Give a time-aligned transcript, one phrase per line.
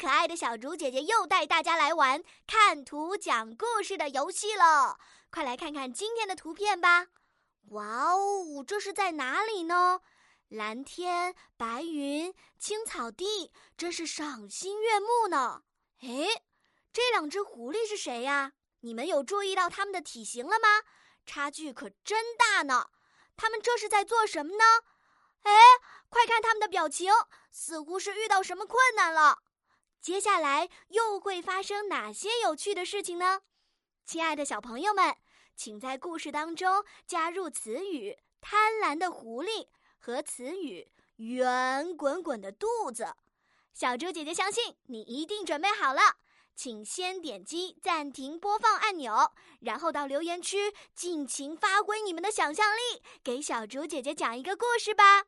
[0.00, 4.98] 可爱的小竹姐姐又带大家来玩看图讲故事的游戏了。
[5.30, 7.08] 快来看看今天的图片吧！
[7.72, 10.00] 哇哦，这是在哪里呢？
[10.48, 15.64] 蓝天、白云、青草地，真是赏心悦目呢。
[16.00, 16.44] 哎，
[16.94, 18.52] 这两只狐狸是谁呀？
[18.80, 20.80] 你们有注意到它们的体型了吗？
[21.26, 22.86] 差距可真大呢。
[23.36, 24.64] 它们这是在做什么呢？
[25.42, 25.52] 哎，
[26.08, 27.12] 快看它们的表情，
[27.52, 29.42] 似乎是遇到什么困难了。
[30.00, 33.42] 接下来又会发生哪些有趣的事情呢？
[34.06, 35.14] 亲爱的小朋友们，
[35.54, 39.66] 请在故事当中加入词语“贪婪的狐狸”
[40.00, 43.14] 和词语“圆滚滚的肚子”。
[43.74, 46.16] 小猪姐姐相信你一定准备好了，
[46.56, 55.26] 请先点击暂停播放按钮，然后到留言区尽情发挥你们的想象力，给小猪姐姐讲一个故事吧。